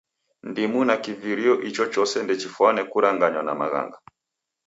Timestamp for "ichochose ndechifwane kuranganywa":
1.67-3.41